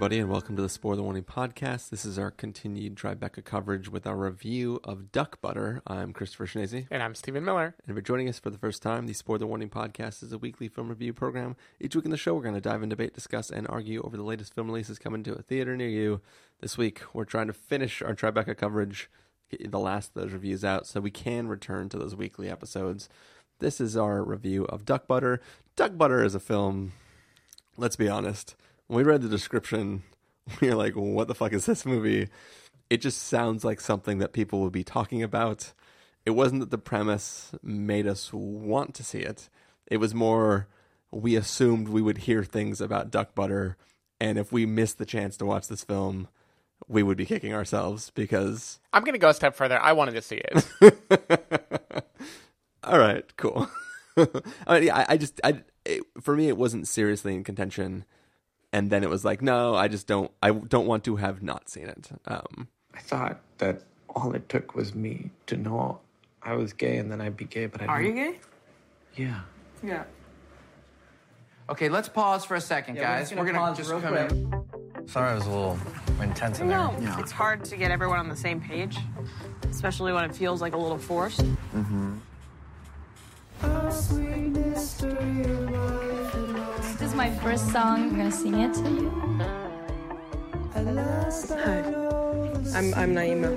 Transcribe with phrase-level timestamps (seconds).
[0.00, 1.90] everybody, and welcome to the Spoiler Warning Podcast.
[1.90, 5.82] This is our continued Tribeca coverage with our review of Duck Butter.
[5.86, 6.86] I'm Christopher Schnese.
[6.90, 7.74] And I'm Stephen Miller.
[7.84, 10.38] And if you're joining us for the first time, the Spoiler Warning Podcast is a
[10.38, 11.54] weekly film review program.
[11.78, 14.16] Each week in the show, we're going to dive in, debate, discuss, and argue over
[14.16, 16.22] the latest film releases coming to a theater near you.
[16.62, 19.10] This week, we're trying to finish our Tribeca coverage,
[19.50, 23.10] get the last of those reviews out, so we can return to those weekly episodes.
[23.58, 25.42] This is our review of Duck Butter.
[25.76, 26.92] Duck Butter is a film,
[27.76, 28.56] let's be honest
[28.90, 30.02] when we read the description,
[30.60, 32.28] we were like, what the fuck is this movie?
[32.90, 35.72] It just sounds like something that people would be talking about.
[36.26, 39.48] It wasn't that the premise made us want to see it.
[39.86, 40.66] It was more
[41.12, 43.76] we assumed we would hear things about duck butter,
[44.20, 46.26] and if we missed the chance to watch this film,
[46.88, 49.80] we would be kicking ourselves because I'm going to go a step further.
[49.80, 52.04] I wanted to see it.
[52.82, 53.70] All right, cool.
[54.66, 58.04] I, mean, I, I just, I, it, for me, it wasn't seriously in contention
[58.72, 60.30] and then it was like, no, I just don't.
[60.42, 62.10] I don't want to have not seen it.
[62.26, 66.00] Um, I thought that all it took was me to know
[66.42, 67.66] I was gay, and then I'd be gay.
[67.66, 68.38] But I are you gay?
[69.16, 69.40] Yeah.
[69.82, 70.04] Yeah.
[71.68, 73.30] Okay, let's pause for a second, yeah, guys.
[73.30, 74.30] We're gonna, we're gonna just come quick.
[74.30, 75.08] in.
[75.08, 75.78] Sorry, I was a little
[76.20, 77.02] intense in no, there.
[77.02, 77.20] Yeah.
[77.20, 78.96] It's hard to get everyone on the same page,
[79.68, 81.40] especially when it feels like a little forced.
[81.74, 82.18] Mm-hmm.
[87.20, 87.96] This is my first song.
[88.04, 89.10] I'm gonna sing it to you.
[90.72, 91.84] Hi,
[92.74, 93.50] I'm I'm Naima.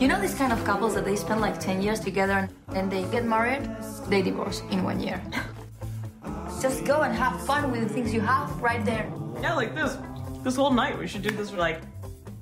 [0.00, 2.88] You know these kind of couples that they spend like 10 years together and then
[2.88, 3.68] they get married,
[4.08, 5.20] they divorce in one year.
[6.62, 9.12] Just go and have fun with the things you have right there.
[9.42, 9.98] Yeah, like this.
[10.42, 10.98] This whole night.
[10.98, 11.82] We should do this for like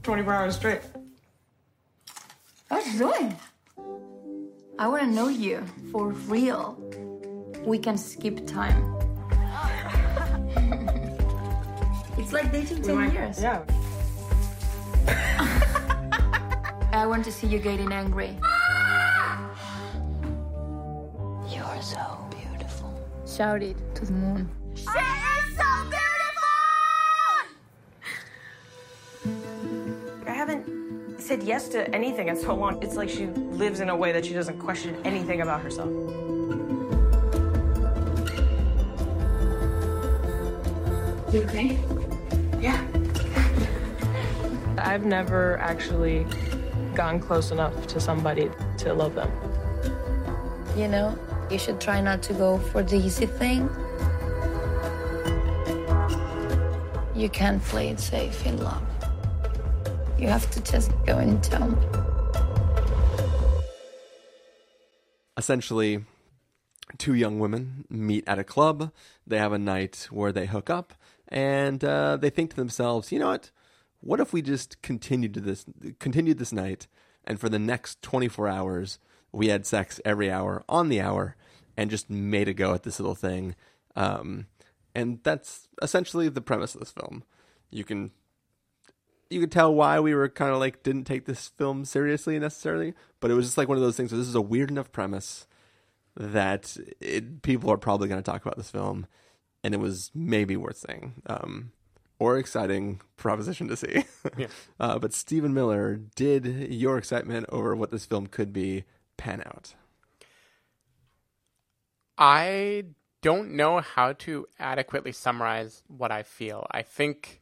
[0.04, 0.82] 24 hours straight.
[2.68, 3.36] What are you doing?
[4.78, 6.76] I want to know you for real.
[7.64, 8.94] We can skip time.
[12.18, 13.40] it's like dating 10 might, years.
[13.40, 13.62] Yeah.
[16.92, 18.36] I want to see you getting angry.
[21.48, 22.92] You're so beautiful.
[23.26, 24.50] Shout it to the moon.
[24.74, 24.84] She
[31.36, 32.82] said yes to anything in so long.
[32.82, 35.90] It's like she lives in a way that she doesn't question anything about herself.
[41.32, 41.78] You okay?
[42.60, 42.80] Yeah.
[44.78, 46.26] I've never actually
[46.94, 49.30] gone close enough to somebody to love them.
[50.76, 51.18] You know,
[51.50, 53.68] you should try not to go for the easy thing.
[57.14, 58.95] You can't play it safe in love.
[60.18, 61.76] You have to just go and tell.
[65.36, 66.04] Essentially,
[66.96, 68.92] two young women meet at a club.
[69.26, 70.94] They have a night where they hook up,
[71.28, 73.50] and uh, they think to themselves, "You know what?
[74.00, 75.66] What if we just continued to this,
[75.98, 76.86] continued this night,
[77.24, 78.98] and for the next 24 hours,
[79.32, 81.36] we had sex every hour on the hour,
[81.76, 83.54] and just made a go at this little thing."
[83.94, 84.46] Um,
[84.94, 87.22] and that's essentially the premise of this film.
[87.70, 88.12] You can
[89.30, 92.94] you could tell why we were kind of like didn't take this film seriously necessarily,
[93.20, 94.92] but it was just like one of those things where this is a weird enough
[94.92, 95.46] premise
[96.16, 99.06] that it, people are probably going to talk about this film,
[99.62, 101.72] and it was maybe worth seeing um,
[102.18, 104.04] or exciting proposition to see.
[104.38, 104.46] yeah.
[104.80, 108.84] uh, but Stephen Miller, did your excitement over what this film could be
[109.16, 109.74] pan out?
[112.18, 112.84] I
[113.20, 116.66] don't know how to adequately summarize what I feel.
[116.70, 117.40] I think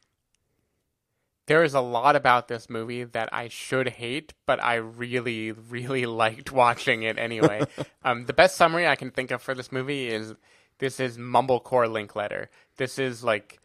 [1.47, 6.05] there is a lot about this movie that I should hate, but I really, really
[6.23, 7.63] liked watching it anyway.
[8.03, 10.33] um, the best summary I can think of for this movie is
[10.79, 12.49] this is mumblecore Linklater.
[12.77, 13.59] This is like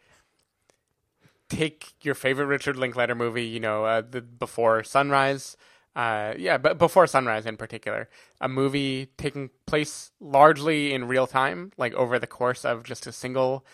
[1.49, 5.57] take your favorite Richard Linklater movie, you know, uh, the Before Sunrise.
[5.93, 8.07] Uh, yeah, but Before Sunrise in particular,
[8.39, 13.11] a movie taking place largely in real time, like over the course of just a
[13.11, 13.65] single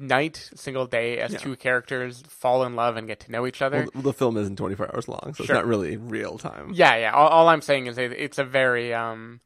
[0.00, 1.38] night, single day, as yeah.
[1.38, 3.86] two characters fall in love and get to know each other.
[3.94, 5.44] Well, the film isn't 24 hours long, so sure.
[5.44, 6.72] it's not really real time.
[6.74, 7.12] Yeah, yeah.
[7.12, 9.40] All, all I'm saying is it's a very um,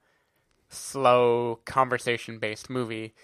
[0.69, 3.15] slow, conversation based movie.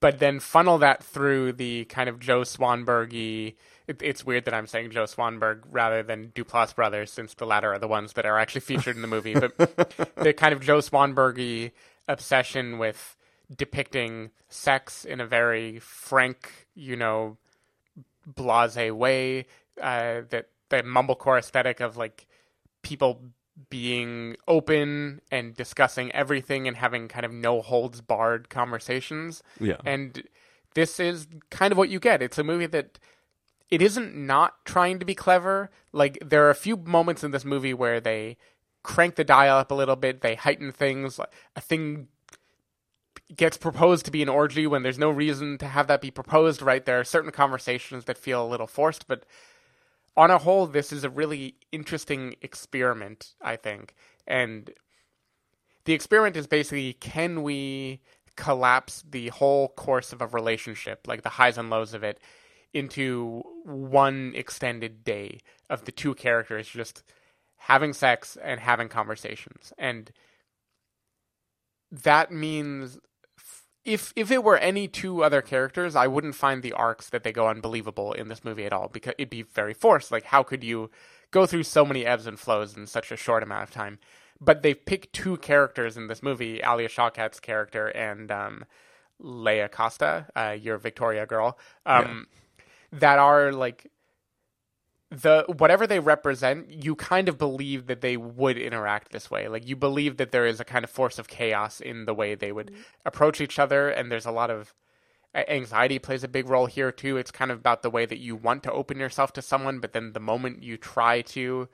[0.00, 3.56] But then funnel that through the kind of Joe Swanbergy.
[3.88, 7.72] It, it's weird that I'm saying Joe Swanberg rather than Duplass brothers, since the latter
[7.72, 9.34] are the ones that are actually featured in the movie.
[9.34, 9.56] But
[10.16, 11.72] the kind of Joe Swanbergy
[12.06, 13.16] obsession with
[13.54, 17.36] depicting sex in a very frank, you know,
[18.26, 19.46] blase way.
[19.80, 22.26] Uh, that the mumblecore aesthetic of like
[22.82, 23.20] people
[23.70, 29.42] being open and discussing everything and having kind of no holds barred conversations.
[29.60, 29.76] Yeah.
[29.84, 30.22] And
[30.74, 32.22] this is kind of what you get.
[32.22, 32.98] It's a movie that
[33.70, 35.70] it isn't not trying to be clever.
[35.92, 38.36] Like there are a few moments in this movie where they
[38.82, 41.18] crank the dial up a little bit, they heighten things.
[41.18, 42.08] Like a thing
[43.34, 46.62] gets proposed to be an orgy when there's no reason to have that be proposed.
[46.62, 49.24] Right there are certain conversations that feel a little forced, but
[50.16, 53.34] on a whole, this is a really interesting experiment.
[53.40, 53.94] I think,
[54.26, 54.70] and
[55.84, 58.00] the experiment is basically can we
[58.36, 62.20] collapse the whole course of a relationship, like the highs and lows of it,
[62.72, 67.02] into one extended day of the two characters just
[67.56, 69.72] having sex and having conversations.
[69.76, 70.12] And
[71.90, 72.98] that means
[73.88, 77.32] if if it were any two other characters, I wouldn't find the arcs that they
[77.32, 80.12] go unbelievable in this movie at all because it'd be very forced.
[80.12, 80.90] Like how could you
[81.30, 83.98] go through so many ebbs and flows in such a short amount of time?
[84.40, 88.64] But they've picked two characters in this movie, Alia Shawkat's character and um,
[89.20, 92.28] Laia Costa, uh, your Victoria girl, um,
[92.92, 92.98] yeah.
[93.00, 93.90] that are like
[95.10, 99.48] the whatever they represent, you kind of believe that they would interact this way.
[99.48, 102.34] Like you believe that there is a kind of force of chaos in the way
[102.34, 102.82] they would mm-hmm.
[103.06, 104.74] approach each other, and there's a lot of
[105.34, 107.16] anxiety plays a big role here too.
[107.16, 109.92] It's kind of about the way that you want to open yourself to someone, but
[109.92, 111.68] then the moment you try to,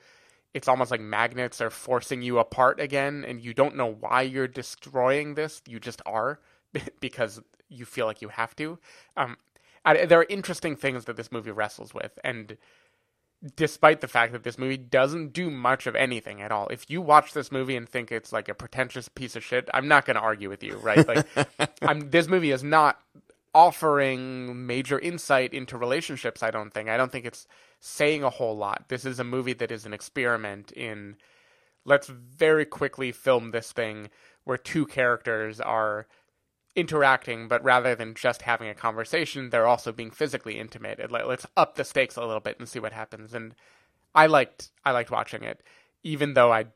[0.53, 4.49] it's almost like magnets are forcing you apart again, and you don't know why you're
[4.49, 5.61] destroying this.
[5.67, 6.39] You just are
[7.01, 8.79] because you feel like you have to.
[9.17, 9.37] Um,
[9.85, 12.57] there are interesting things that this movie wrestles with, and
[13.57, 16.67] despite the fact that this movie doesn't do much of anything at all.
[16.69, 19.89] If you watch this movie and think it's like a pretentious piece of shit, I'm
[19.89, 21.07] not going to argue with you, right?
[21.07, 21.27] Like,
[21.83, 23.01] I'm, this movie is not
[23.55, 26.43] offering major insight into relationships.
[26.43, 26.89] I don't think.
[26.89, 27.47] I don't think it's
[27.81, 28.85] saying a whole lot.
[28.89, 31.17] This is a movie that is an experiment in
[31.85, 34.09] let's very quickly film this thing
[34.45, 36.07] where two characters are
[36.77, 41.11] interacting, but rather than just having a conversation, they're also being physically intimate.
[41.11, 43.35] Let's up the stakes a little bit and see what happens.
[43.35, 43.55] And
[44.15, 45.63] I liked I liked watching it,
[46.03, 46.67] even though I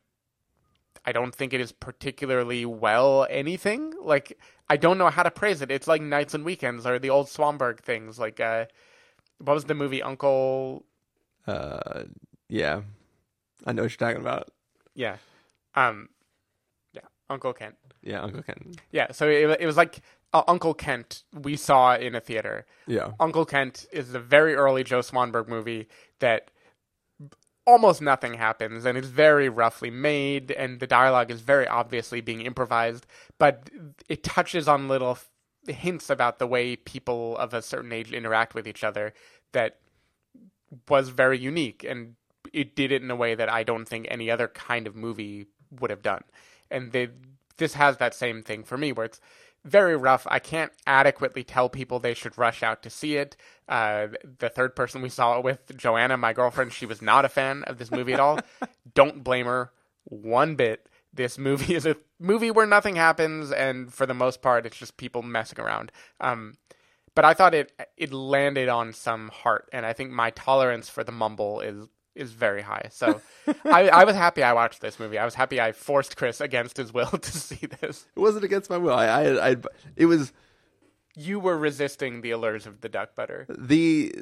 [1.04, 3.94] I don't think it is particularly well anything.
[4.00, 5.70] Like I don't know how to praise it.
[5.70, 8.18] It's like Nights and Weekends or the old Swanberg things.
[8.18, 8.66] Like uh,
[9.38, 10.84] what was the movie Uncle?
[11.46, 12.04] Uh,
[12.48, 12.82] yeah,
[13.66, 14.50] I know what you're talking about.
[14.94, 15.16] Yeah,
[15.74, 16.08] um,
[16.92, 17.76] yeah, Uncle Kent.
[18.08, 18.80] Yeah, Uncle Kent.
[18.90, 20.00] Yeah, so it, it was like
[20.32, 22.64] uh, Uncle Kent we saw in a theater.
[22.86, 23.12] Yeah.
[23.20, 25.88] Uncle Kent is a very early Joe Swanberg movie
[26.20, 26.50] that
[27.66, 32.40] almost nothing happens and it's very roughly made and the dialogue is very obviously being
[32.40, 33.06] improvised,
[33.38, 33.68] but
[34.08, 35.18] it touches on little
[35.66, 39.12] hints about the way people of a certain age interact with each other
[39.52, 39.80] that
[40.88, 42.14] was very unique and
[42.54, 45.48] it did it in a way that I don't think any other kind of movie
[45.78, 46.22] would have done.
[46.70, 47.08] And they
[47.58, 49.20] this has that same thing for me where it's
[49.64, 50.26] very rough.
[50.30, 53.36] I can't adequately tell people they should rush out to see it.
[53.68, 54.08] Uh,
[54.38, 57.64] the third person we saw it with, Joanna, my girlfriend, she was not a fan
[57.64, 58.40] of this movie at all.
[58.94, 59.72] Don't blame her
[60.04, 60.88] one bit.
[61.12, 64.96] This movie is a movie where nothing happens, and for the most part, it's just
[64.96, 65.90] people messing around.
[66.20, 66.56] Um,
[67.14, 71.02] but I thought it it landed on some heart, and I think my tolerance for
[71.02, 71.88] the mumble is
[72.18, 72.88] is very high.
[72.90, 73.20] So
[73.64, 75.18] I, I was happy I watched this movie.
[75.18, 78.06] I was happy I forced Chris against his will to see this.
[78.14, 78.94] It wasn't against my will.
[78.94, 79.56] I, I, I
[79.96, 80.32] it was.
[81.16, 83.46] You were resisting the allures of the duck butter.
[83.48, 84.14] The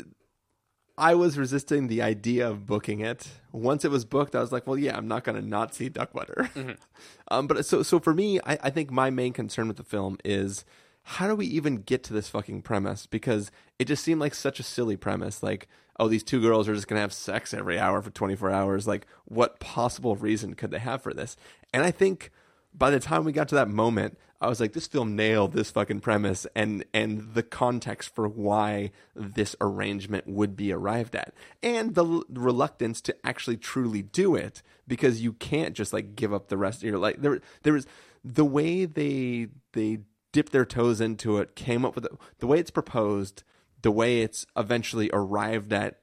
[0.99, 3.29] I was resisting the idea of booking it.
[3.53, 5.91] Once it was booked, I was like, well, yeah, I'm not going to not see
[5.91, 6.50] duck butter.
[6.55, 6.73] Mm-hmm.
[7.29, 10.17] um, but so, so for me, I, I think my main concern with the film
[10.25, 10.65] is
[11.03, 13.07] how do we even get to this fucking premise?
[13.07, 15.43] Because it just seemed like such a silly premise.
[15.43, 18.50] Like, oh, these two girls are just going to have sex every hour for 24
[18.50, 18.87] hours.
[18.87, 21.37] Like, what possible reason could they have for this?
[21.73, 22.31] And I think
[22.75, 25.71] by the time we got to that moment, I was like, this film nailed this
[25.71, 31.95] fucking premise and and the context for why this arrangement would be arrived at, and
[31.95, 36.49] the l- reluctance to actually truly do it because you can't just like give up
[36.49, 37.17] the rest of your life.
[37.19, 37.87] There, there was
[38.23, 40.00] the way they they
[40.33, 43.43] dipped their toes into it, came up with it, the way it's proposed
[43.87, 46.00] the way it's eventually arrived at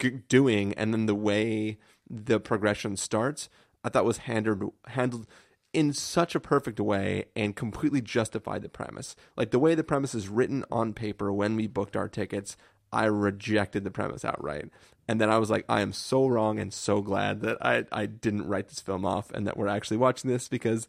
[0.00, 1.78] g- doing, and then the way
[2.10, 3.48] the progression starts,
[3.84, 5.28] I thought was handled handled
[5.72, 9.14] in such a perfect way and completely justified the premise.
[9.36, 12.56] Like the way the premise is written on paper when we booked our tickets,
[12.92, 14.68] I rejected the premise outright.
[15.06, 18.06] And then I was like, I am so wrong and so glad that I, I
[18.06, 20.88] didn't write this film off and that we're actually watching this because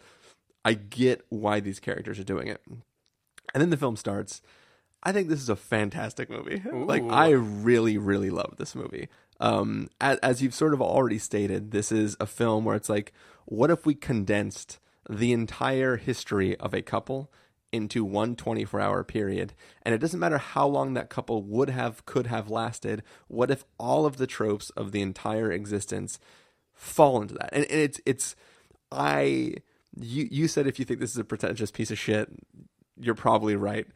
[0.65, 2.63] I get why these characters are doing it.
[2.67, 4.41] And then the film starts
[5.01, 6.61] I think this is a fantastic movie.
[6.73, 6.85] Ooh.
[6.85, 9.07] Like I really, really love this movie.
[9.39, 13.13] Um, as, as you've sort of already stated, this is a film where it's like,
[13.45, 14.79] what if we condensed
[15.09, 17.31] the entire history of a couple
[17.71, 19.53] into one 24 hour period.
[19.83, 23.03] And it doesn't matter how long that couple would have, could have lasted.
[23.27, 26.19] What if all of the tropes of the entire existence
[26.73, 27.49] fall into that?
[27.53, 28.35] And, and it's, it's,
[28.91, 29.55] I,
[29.99, 32.29] you, you said if you think this is a pretentious piece of shit,
[32.99, 33.87] you're probably right.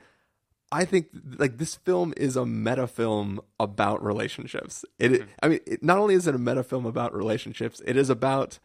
[0.74, 4.84] I think like this film is a meta film about relationships.
[4.98, 5.30] It, mm-hmm.
[5.42, 8.60] I mean, it, not only is it a meta film about relationships, it is about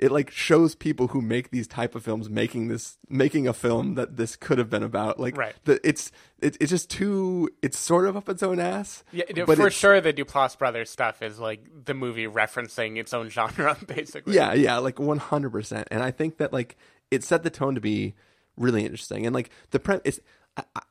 [0.00, 3.94] it like shows people who make these type of films making this making a film
[3.94, 5.54] that this could have been about like Right.
[5.64, 6.10] the, it's
[6.40, 10.00] it, it's just too it's sort of up its own ass Yeah, but for sure,
[10.00, 14.34] the Duplass brothers stuff is like the movie referencing its own genre, basically.
[14.34, 16.76] yeah yeah like 100% and i think that like
[17.10, 18.14] it set the tone to be
[18.56, 20.20] really interesting and like the pre it's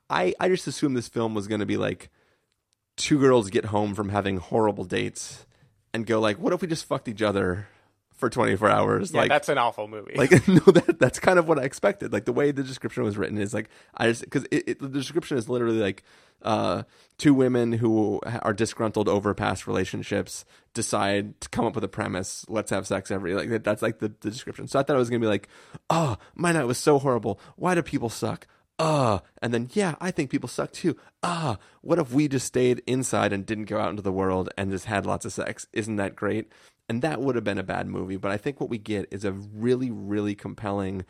[0.10, 2.10] i i, just assumed this film was going to be like
[2.98, 5.46] two girls get home from having horrible dates
[5.94, 7.68] and go like what if we just fucked each other
[8.24, 9.12] for 24 hours?
[9.12, 10.14] Yeah, like that's an awful movie.
[10.16, 12.14] like no that that's kind of what i expected.
[12.14, 15.50] Like the way the description was written is like i just because the description is
[15.50, 16.04] literally like
[16.42, 16.84] uh
[17.18, 22.46] two women who are disgruntled over past relationships decide to come up with a premise
[22.48, 24.68] let's have sex every like that, that's like the, the description.
[24.68, 25.50] So i thought it was gonna be like
[25.90, 27.42] oh my night was so horrible.
[27.58, 28.48] Why do people suck
[28.80, 30.96] uh and then yeah i think people suck too.
[31.22, 34.72] Ah what if we just stayed inside and didn't go out into the world and
[34.72, 35.68] just had lots of sex?
[35.74, 36.52] Isn't that great?
[36.90, 39.26] And that would have been a bad movie but i think what we get is
[39.26, 41.06] a really really compelling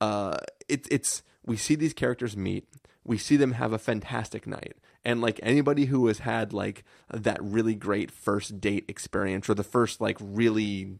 [0.00, 0.36] uh
[0.68, 2.66] it's it's we see these characters meet
[3.04, 4.74] we see them have a fantastic night
[5.04, 9.62] and like anybody who has had like that really great first date experience or the
[9.62, 10.98] first like really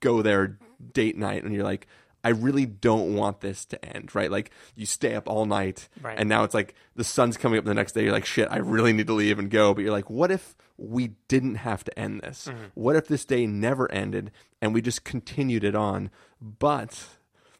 [0.00, 0.58] go there
[0.92, 1.86] date night and you're like
[2.22, 4.30] I really don't want this to end, right?
[4.30, 6.18] Like you stay up all night Right.
[6.18, 8.02] and now it's like the sun's coming up the next day.
[8.04, 9.72] You're like, shit, I really need to leave and go.
[9.74, 12.48] But you're like, what if we didn't have to end this?
[12.48, 12.64] Mm-hmm.
[12.74, 16.10] What if this day never ended and we just continued it on?
[16.40, 17.06] But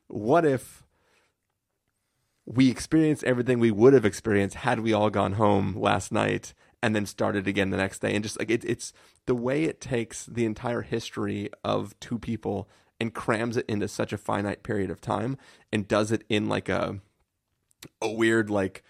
[0.09, 0.85] what if
[2.47, 6.53] we experienced everything we would have experienced had we all gone home last night
[6.83, 8.93] and then started again the next day and just like it, it's
[9.27, 12.69] the way it takes the entire history of two people
[13.01, 15.37] and crams it into such a finite period of time
[15.73, 16.99] and does it in like a
[18.03, 18.83] a weird like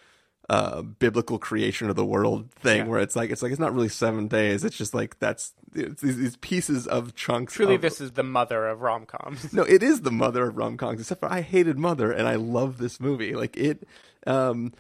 [0.49, 2.85] uh biblical creation of the world thing Yeah.
[2.87, 6.02] where it's like it's like it's not really seven days it's just like that's it's
[6.02, 9.52] these, pieces of chunks Truly, of- this is the mother of rom coms.
[9.52, 11.00] no, it is the mother of rom coms.
[11.00, 13.37] Except for I hated Mother, and I love this movie.
[13.37, 13.87] Like it,
[14.26, 14.73] um,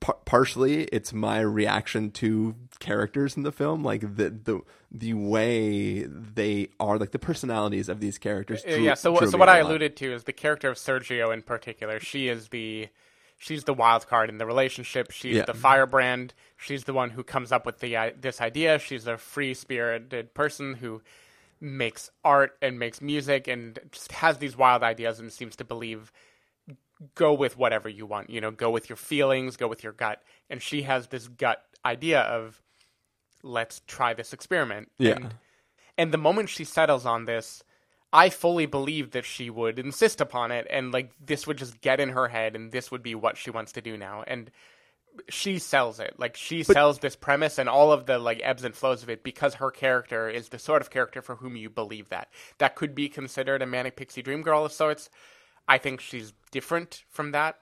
[0.00, 4.60] par- partially it's my reaction to characters in the film, like the the
[4.90, 8.64] the way they are, like the personalities of these characters.
[8.64, 8.94] Uh, drew- yeah.
[8.94, 12.00] So, what so what I alluded to is the character of Sergio in particular.
[12.00, 12.88] She is the
[13.38, 15.10] she's the wild card in the relationship.
[15.10, 15.44] She's Yeah.
[15.44, 16.34] the firebrand.
[16.56, 18.78] She's the one who comes up with the this idea.
[18.78, 21.02] She's a free spirited person who
[21.60, 26.12] makes art and makes music and just has these wild ideas and seems to believe
[27.14, 30.22] go with whatever you want you know go with your feelings go with your gut.
[30.48, 32.62] And she has this gut idea of
[33.42, 34.90] let's try this experiment.
[34.98, 35.16] Yeah.
[35.16, 35.34] and,
[35.98, 37.62] and the moment she settles on this
[38.12, 40.66] i fully believe that she would insist upon it.
[40.70, 43.50] And like this would just get in her head and this would be what she
[43.50, 44.24] wants to do now.
[44.26, 44.50] And
[45.28, 46.14] she sells it.
[46.18, 49.22] Like she sells this premise and all of the like ebbs and flows of it
[49.22, 52.28] because her character is the sort of character for whom you believe that.
[52.58, 55.10] That could be considered a manic pixie dream girl of sorts
[55.68, 57.58] i think she's different from that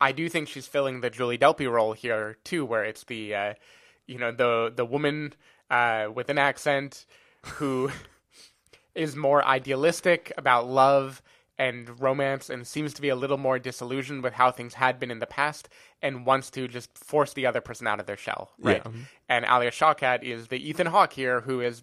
[0.00, 3.54] i do think she's filling the julie delpy role here too where it's the uh,
[4.06, 5.32] you know the the woman
[5.70, 7.04] uh, with an accent
[7.44, 7.90] who
[8.94, 11.22] is more idealistic about love
[11.58, 15.10] and romance and seems to be a little more disillusioned with how things had been
[15.10, 15.68] in the past
[16.00, 18.82] and wants to just force the other person out of their shell, right?
[18.84, 18.92] Yeah.
[19.28, 21.82] And Alia Shawkat is the Ethan Hawke here who is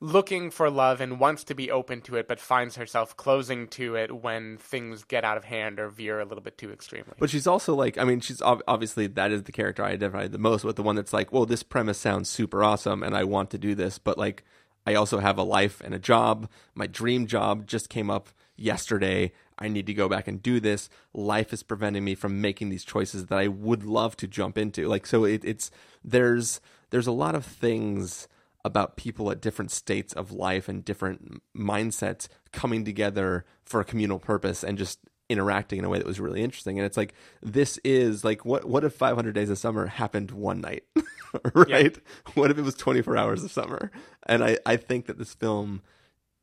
[0.00, 3.96] looking for love and wants to be open to it but finds herself closing to
[3.96, 7.12] it when things get out of hand or veer a little bit too extremely.
[7.18, 10.28] But she's also like, I mean, she's ob- obviously that is the character I identify
[10.28, 13.24] the most with, the one that's like, well, this premise sounds super awesome, and I
[13.24, 14.44] want to do this, but like,
[14.86, 16.48] I also have a life and a job.
[16.74, 19.32] My dream job just came up yesterday.
[19.58, 20.88] I need to go back and do this.
[21.12, 24.88] Life is preventing me from making these choices that I would love to jump into.
[24.88, 25.70] Like, so it, it's
[26.02, 28.28] there's there's a lot of things
[28.64, 34.18] about people at different states of life and different mindsets coming together for a communal
[34.18, 34.98] purpose and just
[35.28, 36.78] interacting in a way that was really interesting.
[36.78, 40.60] And it's like this is like what what if 500 Days of Summer happened one
[40.60, 40.84] night,
[41.54, 41.96] right?
[42.34, 43.90] What if it was 24 hours of summer?
[44.26, 45.82] And I I think that this film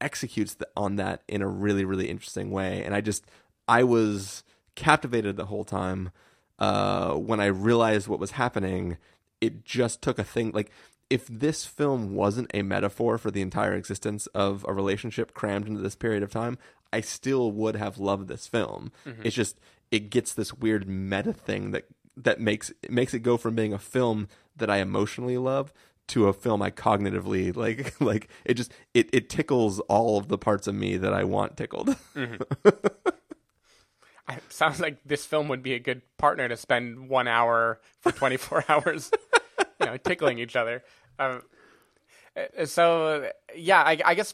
[0.01, 2.83] executes the, on that in a really really interesting way.
[2.83, 3.25] And I just
[3.67, 4.43] I was
[4.75, 6.11] captivated the whole time.
[6.57, 8.97] Uh, when I realized what was happening,
[9.41, 10.71] it just took a thing like
[11.09, 15.81] if this film wasn't a metaphor for the entire existence of a relationship crammed into
[15.81, 16.57] this period of time,
[16.91, 18.91] I still would have loved this film.
[19.05, 19.21] Mm-hmm.
[19.23, 19.59] It's just
[19.91, 21.85] it gets this weird meta thing that
[22.17, 25.73] that makes it makes it go from being a film that I emotionally love
[26.07, 30.37] to a film I cognitively like like it just it it tickles all of the
[30.37, 31.95] parts of me that I want tickled.
[32.15, 32.69] Mm-hmm.
[34.27, 38.11] It sounds like this film would be a good partner to spend one hour for
[38.11, 39.11] 24 hours,
[39.79, 40.83] you know, tickling each other.
[41.19, 41.41] Um,
[42.35, 44.33] uh, so yeah, I, I guess.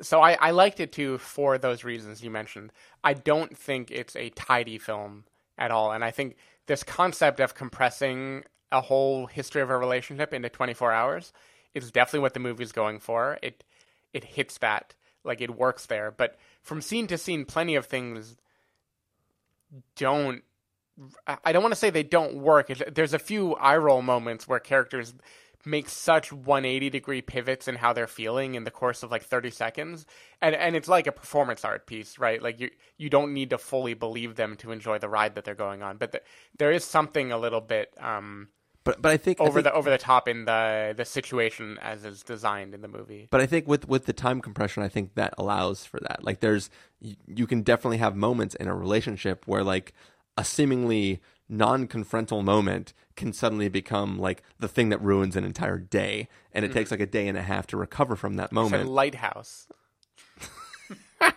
[0.00, 2.72] So I, I liked it too for those reasons you mentioned.
[3.04, 5.24] I don't think it's a tidy film
[5.58, 10.32] at all, and I think this concept of compressing a whole history of a relationship
[10.32, 11.32] into 24 hours
[11.74, 13.38] is definitely what the movie's going for.
[13.42, 13.64] It
[14.12, 14.94] it hits that
[15.24, 18.36] like it works there, but from scene to scene, plenty of things
[19.96, 20.42] don't
[21.44, 22.68] I don't want to say they don't work.
[22.68, 25.14] There's a few eye roll moments where characters
[25.64, 29.50] make such 180 degree pivots in how they're feeling in the course of like 30
[29.50, 30.06] seconds,
[30.40, 32.42] and and it's like a performance art piece, right?
[32.42, 35.54] Like you you don't need to fully believe them to enjoy the ride that they're
[35.54, 36.22] going on, but the,
[36.58, 38.48] there is something a little bit um,
[38.84, 41.78] But but I think I over think- the over the top in the the situation
[41.80, 43.28] as is designed in the movie.
[43.30, 46.24] But I think with with the time compression, I think that allows for that.
[46.24, 46.68] Like, there's
[47.00, 49.92] you, you can definitely have moments in a relationship where like
[50.36, 56.28] a seemingly non-confrontal moment can suddenly become like the thing that ruins an entire day,
[56.52, 58.54] and it takes like a day and a half to recover from that It's a
[58.54, 58.88] moment.
[58.88, 59.66] lighthouse.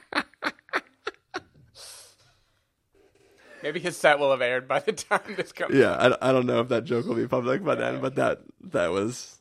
[3.64, 5.74] Maybe his set will have aired by the time this comes.
[5.76, 8.42] yeah, I, I don't know if that joke will be public by then, but that
[8.62, 9.40] that was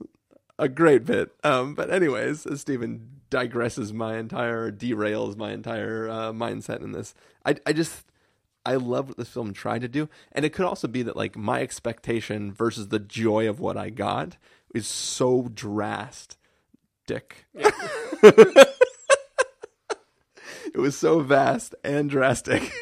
[0.59, 1.31] a great bit.
[1.45, 7.57] Um, but anyways, Stephen digresses my entire derails my entire uh, mindset in this, I
[7.67, 8.05] I just
[8.67, 11.37] I love what this film tried to do, and it could also be that like
[11.37, 14.37] my expectation versus the joy of what I got
[14.75, 16.39] is so drastic.
[17.07, 17.47] Dick.
[20.75, 22.73] It was so vast and drastic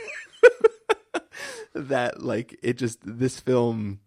[1.75, 4.01] that like it just this film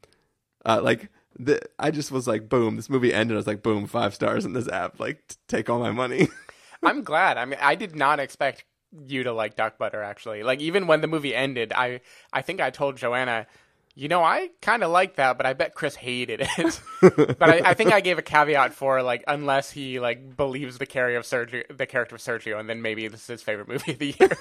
[0.66, 3.86] uh like the, I just was like boom this movie ended I was like boom
[3.86, 6.30] five stars in this app like t- take all my money
[6.84, 7.38] I'm glad.
[7.38, 8.64] I mean, I did not expect
[9.08, 10.02] you to like duck butter.
[10.02, 13.48] Actually, like even when the movie ended, I I think I told Joanna,
[13.96, 16.82] you know, I kind of like that, but I bet Chris hated it.
[17.40, 20.86] but I, I think I gave a caveat for like unless he like believes the
[20.86, 23.94] character of Sergio, the character of Sergio, and then maybe this is his favorite movie
[23.94, 24.38] of the year.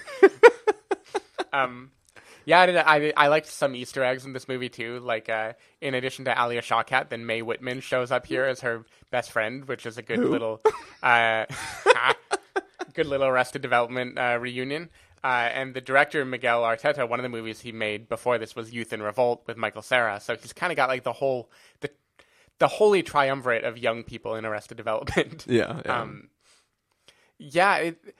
[1.52, 1.92] um.
[2.46, 5.00] Yeah, I, did, I I liked some Easter eggs in this movie too.
[5.00, 8.84] Like, uh, in addition to Alia Shawkat, then Mae Whitman shows up here as her
[9.10, 10.60] best friend, which is a good little,
[11.02, 11.46] uh,
[12.92, 14.90] good little Arrested Development uh, reunion.
[15.22, 18.74] Uh, and the director Miguel Arteta, one of the movies he made before this was
[18.74, 20.20] Youth in Revolt with Michael Cera.
[20.20, 21.90] So he's kind of got like the whole the
[22.58, 25.44] the holy triumvirate of young people in Arrested Development.
[25.48, 26.00] yeah, yeah.
[26.00, 26.28] Um,
[27.38, 28.14] yeah, it,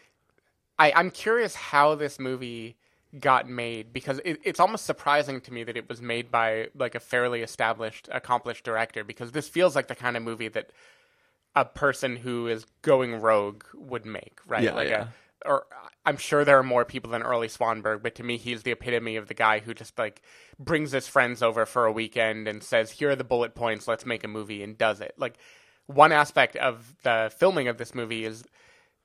[0.79, 2.77] I, I'm curious how this movie
[3.20, 6.94] got made because it, it's almost surprising to me that it was made by like
[6.94, 10.70] a fairly established, accomplished director because this feels like the kind of movie that
[11.54, 14.62] a person who is going rogue would make, right?
[14.62, 15.08] Yeah, like yeah.
[15.44, 15.66] a, or
[16.06, 19.16] I'm sure there are more people than Early Swanberg, but to me, he's the epitome
[19.16, 20.22] of the guy who just like
[20.58, 23.88] brings his friends over for a weekend and says, "Here are the bullet points.
[23.88, 25.14] Let's make a movie," and does it.
[25.16, 25.38] Like
[25.86, 28.44] one aspect of the filming of this movie is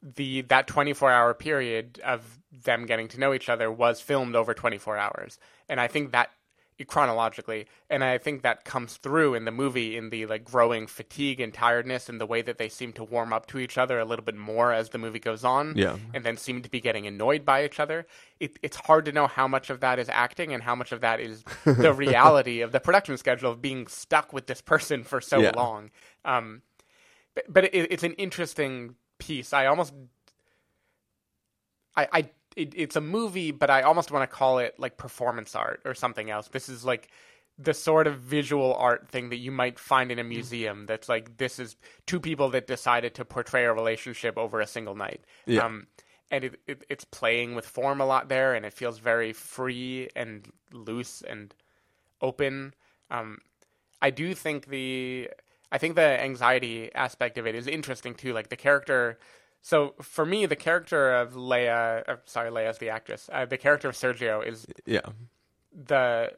[0.01, 4.53] the that 24 hour period of them getting to know each other was filmed over
[4.53, 6.29] 24 hours and i think that
[6.85, 11.39] chronologically and i think that comes through in the movie in the like growing fatigue
[11.39, 14.05] and tiredness and the way that they seem to warm up to each other a
[14.05, 15.97] little bit more as the movie goes on Yeah.
[16.13, 18.07] and then seem to be getting annoyed by each other
[18.39, 21.01] it, it's hard to know how much of that is acting and how much of
[21.01, 25.21] that is the reality of the production schedule of being stuck with this person for
[25.21, 25.51] so Yeah.
[25.51, 25.91] long
[26.25, 26.61] um,
[27.35, 29.53] but, but it, it's an interesting piece.
[29.53, 29.93] I almost,
[31.95, 35.55] I, I, it, it's a movie, but I almost want to call it like performance
[35.55, 36.49] art or something else.
[36.49, 37.09] This is like
[37.57, 40.85] the sort of visual art thing that you might find in a museum.
[40.85, 44.95] That's like this is two people that decided to portray a relationship over a single
[44.95, 45.21] night.
[45.45, 45.65] Yeah.
[45.65, 45.87] Um,
[46.31, 50.09] and it, it, it's playing with form a lot there, and it feels very free
[50.15, 51.53] and loose and
[52.21, 52.73] open.
[53.09, 53.39] Um,
[54.01, 55.29] I do think the
[55.71, 58.33] I think the anxiety aspect of it is interesting too.
[58.33, 59.17] Like the character.
[59.61, 63.29] So for me, the character of Laia, uh, sorry, Laia's the actress.
[63.31, 65.01] Uh, the character of Sergio is yeah.
[65.73, 66.31] the.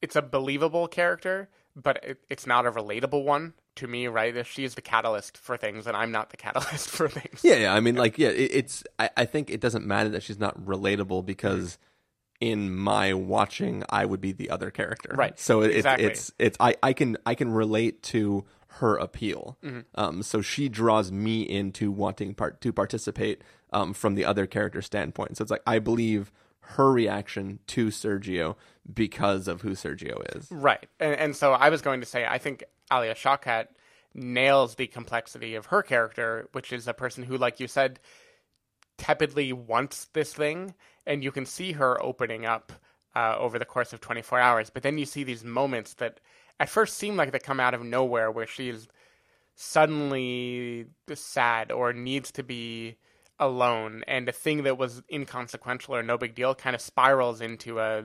[0.00, 4.06] It's a believable character, but it, it's not a relatable one to me.
[4.06, 4.34] Right?
[4.36, 7.40] If she's the catalyst for things, and I'm not the catalyst for things.
[7.42, 7.74] Yeah, yeah.
[7.74, 8.84] I mean, like, yeah, it, it's.
[8.98, 11.76] I, I think it doesn't matter that she's not relatable because
[12.40, 15.14] in my watching, I would be the other character.
[15.14, 15.38] Right.
[15.38, 16.06] So it, Exactly.
[16.06, 19.58] it's it's I I can I can relate to her appeal.
[19.64, 19.80] Mm-hmm.
[19.94, 20.22] Um.
[20.22, 23.42] So she draws me into wanting part to participate.
[23.72, 23.94] Um.
[23.94, 25.36] From the other character standpoint.
[25.36, 28.56] So it's like I believe her reaction to Sergio
[28.92, 30.50] because of who Sergio is.
[30.50, 30.86] Right.
[30.98, 33.68] And, and so I was going to say, I think Alia Shawkat
[34.14, 38.00] nails the complexity of her character, which is a person who, like you said,
[38.98, 40.74] tepidly wants this thing.
[41.06, 42.72] And you can see her opening up
[43.16, 44.70] uh, over the course of 24 hours.
[44.70, 46.20] But then you see these moments that
[46.60, 48.86] at first seem like they come out of nowhere where she's
[49.56, 52.96] suddenly sad or needs to be
[53.38, 57.80] alone and a thing that was inconsequential or no big deal kind of spirals into
[57.80, 58.04] a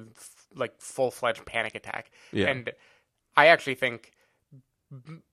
[0.56, 2.48] like full-fledged panic attack Yeah.
[2.48, 2.72] and
[3.36, 4.14] i actually think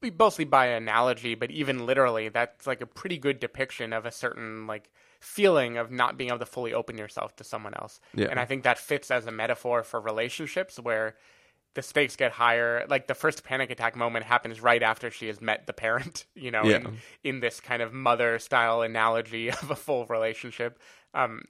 [0.00, 4.10] b- mostly by analogy but even literally that's like a pretty good depiction of a
[4.10, 8.26] certain like feeling of not being able to fully open yourself to someone else Yeah.
[8.28, 11.14] and i think that fits as a metaphor for relationships where
[11.74, 12.84] the stakes get higher.
[12.88, 16.50] Like the first panic attack moment happens right after she has met the parent, you
[16.50, 16.76] know, Yeah.
[16.76, 20.78] in, in this kind of mother style analogy of a full relationship.
[21.14, 21.42] Um,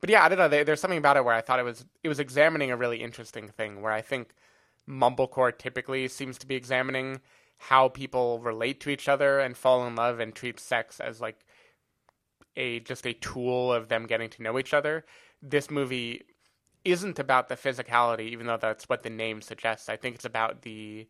[0.00, 0.48] but yeah, I don't know.
[0.48, 3.02] There, there's something about it where I thought it was it was examining a really
[3.02, 3.82] interesting thing.
[3.82, 4.34] Where I think
[4.88, 7.20] mumblecore typically seems to be examining
[7.58, 11.44] how people relate to each other and fall in love and treat sex as like
[12.56, 15.04] a just a tool of them getting to know each other.
[15.42, 16.22] This movie
[16.92, 19.88] isn't about the physicality, even though that's what the name suggests.
[19.88, 21.06] I think it's about the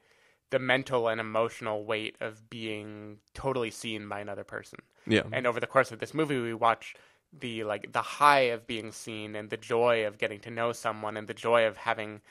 [0.51, 4.79] the mental and emotional weight of being totally seen by another person.
[5.07, 5.25] Yeah.
[5.31, 6.95] And over the course of this movie, we watch
[7.39, 11.17] the like the high of being seen and the joy of getting to know someone
[11.17, 12.23] and the joy of having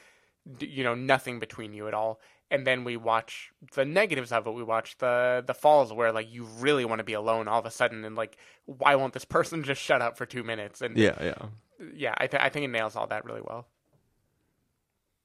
[0.59, 2.19] you know nothing between you at all.
[2.49, 4.51] And then we watch the negatives of it.
[4.51, 7.65] We watch the the falls where like you really want to be alone all of
[7.65, 10.81] a sudden, and like why won't this person just shut up for two minutes?
[10.81, 11.47] And Yeah, yeah.
[11.93, 13.67] Yeah, I, th- I think it nails all that really well.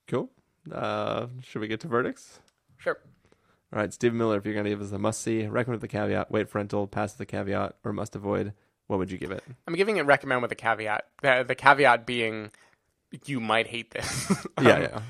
[0.09, 0.31] Cool.
[0.71, 2.41] Uh, should we get to verdicts?
[2.79, 2.99] Sure.
[3.73, 5.91] All right, Stephen Miller, if you're going to give us a must see, recommend with
[5.91, 8.53] the caveat, wait for rental, pass with the caveat, or must avoid,
[8.87, 9.43] what would you give it?
[9.67, 11.07] I'm giving it recommend with a caveat.
[11.23, 12.51] The, the caveat being
[13.25, 14.33] you might hate this.
[14.61, 15.01] Yeah, Um, yeah.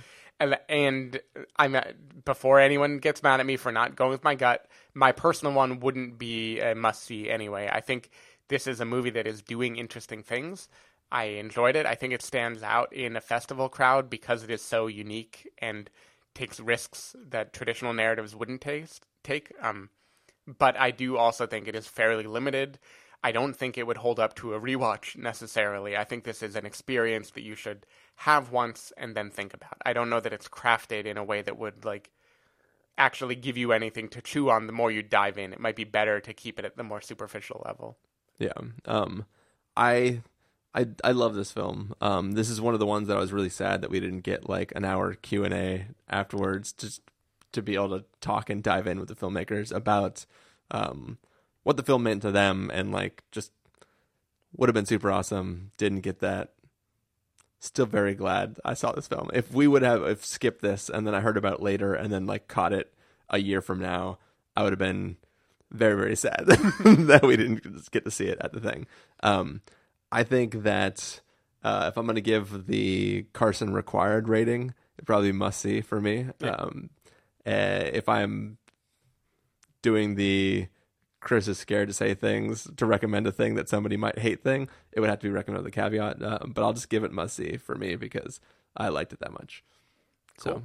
[0.40, 1.20] And, and
[1.56, 1.76] I'm
[2.24, 5.78] before anyone gets mad at me for not going with my gut, my personal one
[5.80, 7.68] wouldn't be a must see anyway.
[7.70, 8.10] I think
[8.48, 10.68] this is a movie that is doing interesting things.
[11.12, 11.84] I enjoyed it.
[11.84, 15.90] I think it stands out in a festival crowd because it is so unique and
[16.34, 19.52] takes risks that traditional narratives wouldn't taste, take.
[19.60, 19.90] Um,
[20.46, 22.78] but I do also think it is fairly limited.
[23.22, 25.98] I don't think it would hold up to a rewatch necessarily.
[25.98, 27.84] I think this is an experience that you should
[28.16, 29.76] have once and then think about.
[29.84, 32.10] I don't know that it's crafted in a way that would like
[32.96, 35.52] actually give you anything to chew on the more you dive in.
[35.52, 37.98] It might be better to keep it at the more superficial level.
[38.38, 38.52] Yeah.
[38.86, 39.26] Um,
[39.76, 40.22] I,
[40.74, 41.94] I, I love this film.
[42.00, 44.20] Um, this is one of the ones that I was really sad that we didn't
[44.20, 47.02] get like an hour Q and A afterwards, just
[47.52, 50.24] to be able to talk and dive in with the filmmakers about,
[50.70, 51.18] um,
[51.62, 53.52] what the film meant to them and like just
[54.56, 55.72] would have been super awesome.
[55.76, 56.52] Didn't get that.
[57.60, 59.30] Still very glad I saw this film.
[59.32, 62.26] If we would have if skipped this and then I heard about later and then
[62.26, 62.92] like caught it
[63.30, 64.18] a year from now,
[64.56, 65.16] I would have been
[65.70, 68.86] very very sad that we didn't get to see it at the thing.
[69.22, 69.60] Um,
[70.12, 71.20] I think that
[71.64, 76.00] uh, if I'm going to give the Carson required rating, it probably must see for
[76.00, 76.26] me.
[76.42, 76.90] Um,
[77.46, 78.58] uh, if I'm
[79.80, 80.68] doing the
[81.20, 84.68] Chris is scared to say things to recommend a thing that somebody might hate thing,
[84.92, 86.22] it would have to be recommended with a caveat.
[86.22, 88.40] Uh, but I'll just give it must see for me because
[88.76, 89.64] I liked it that much.
[90.38, 90.62] So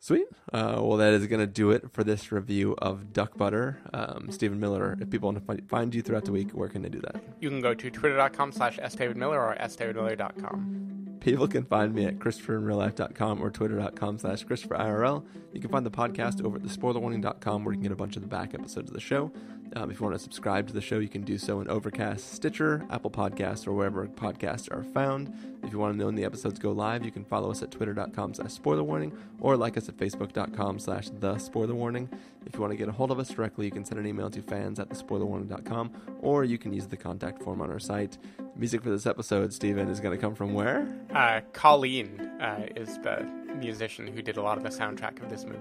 [0.00, 0.26] sweet.
[0.52, 3.78] Uh, well, that is going to do it for this review of Duck Butter.
[3.94, 4.98] Um, Stephen Miller.
[5.00, 7.22] If people want to fi- find you throughout the week, where can they do that?
[7.40, 11.09] You can go to twitter.com slash sdavidmiller or sdavidmiller.com.
[11.20, 15.22] People can find me at ChristopherInRealLife.com or Twitter.com slash ChristopherIRL.
[15.52, 18.22] You can find the podcast over at TheSpoilerWarning.com where you can get a bunch of
[18.22, 19.30] the back episodes of the show.
[19.76, 22.32] Um, if you want to subscribe to the show, you can do so in Overcast,
[22.32, 25.32] Stitcher, Apple Podcasts, or wherever podcasts are found.
[25.62, 27.70] If you want to know when the episodes go live, you can follow us at
[27.70, 32.08] Twitter.com slash SpoilerWarning or like us at Facebook.com slash The Spoiler Warning.
[32.46, 34.30] If you want to get a hold of us directly, you can send an email
[34.30, 38.18] to fans at TheSpoilerWarning.com or you can use the contact form on our site.
[38.56, 40.88] Music for this episode, Steven, is going to come from where?
[41.14, 43.24] Uh, Colleen uh, is the
[43.58, 45.58] musician who did a lot of the soundtrack of this movie.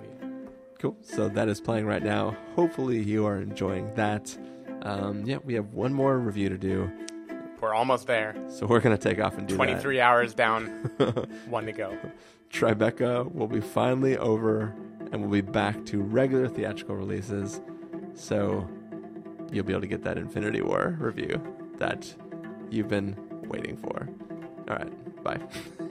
[0.80, 0.96] Cool.
[1.02, 2.36] So that is playing right now.
[2.56, 4.36] Hopefully you are enjoying that.
[4.82, 6.90] Um, yeah, we have one more review to do,
[7.60, 8.34] We're almost there.
[8.48, 10.68] so we're gonna take off and do 23 hours down,
[11.50, 11.98] one to go.
[12.50, 14.74] Tribeca will be finally over,
[15.12, 17.62] and we'll be back to regular theatrical releases.
[18.14, 18.68] So
[19.52, 21.42] you'll be able to get that Infinity War review
[21.78, 22.14] that
[22.70, 23.16] you've been
[23.48, 24.08] waiting for.
[24.70, 25.40] All right, bye.